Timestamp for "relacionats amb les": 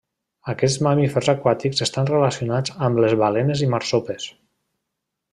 2.11-3.13